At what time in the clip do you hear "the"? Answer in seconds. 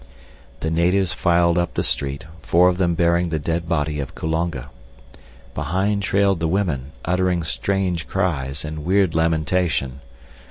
0.61-0.71, 1.75-1.83, 3.29-3.37, 6.39-6.47